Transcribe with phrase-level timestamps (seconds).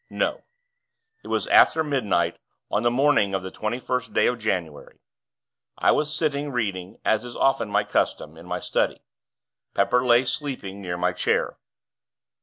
[0.09, 0.41] No.
[1.23, 2.39] It was after midnight
[2.71, 4.97] on the morning of the twenty first day of January.
[5.77, 9.03] I was sitting reading, as is often my custom, in my study.
[9.75, 11.59] Pepper lay, sleeping, near my chair.